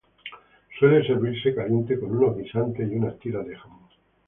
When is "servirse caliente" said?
1.05-1.99